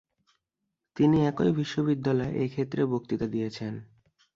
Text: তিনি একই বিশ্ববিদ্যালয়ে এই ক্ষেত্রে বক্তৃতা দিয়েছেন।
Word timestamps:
তিনি 0.95 1.17
একই 1.25 1.51
বিশ্ববিদ্যালয়ে 1.59 2.35
এই 2.41 2.49
ক্ষেত্রে 2.49 2.81
বক্তৃতা 2.85 3.27
দিয়েছেন। 3.27 3.73